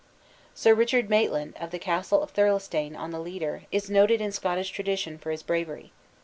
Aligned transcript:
Sir 0.55 0.73
Richard 0.73 1.11
Maitland, 1.11 1.55
of 1.59 1.69
the 1.69 1.77
castle 1.77 2.23
of 2.23 2.31
Thirlestane 2.33 2.95
on 2.97 3.11
the 3.11 3.19
Leeder, 3.19 3.65
is 3.71 3.87
noted 3.87 4.19
in 4.19 4.31
Scottish 4.31 4.71
tradition 4.71 5.19
for 5.19 5.29
his 5.29 5.43
bravery. 5.43 5.91